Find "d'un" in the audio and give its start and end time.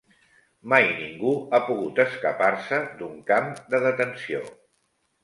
3.03-3.21